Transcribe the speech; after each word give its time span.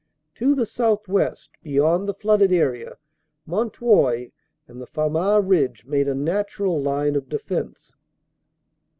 To 0.33 0.55
the 0.55 0.65
southwest, 0.65 1.51
beyond 1.61 2.07
the 2.09 2.15
flooded 2.15 2.51
area, 2.51 2.97
Mont 3.45 3.73
Houy 3.73 4.31
and 4.67 4.81
the 4.81 4.87
Famars 4.87 5.45
Ridge 5.47 5.85
made 5.85 6.07
a 6.07 6.15
natural 6.15 6.81
line 6.81 7.15
of 7.15 7.29
defense. 7.29 7.93